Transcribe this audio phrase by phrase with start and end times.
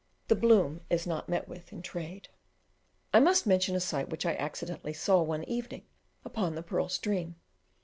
[0.29, 2.29] The "bloom" is not met with in trade.
[3.13, 5.83] I must mention a sight which I accidentally saw, one evening,
[6.25, 7.35] upon the Pearl stream.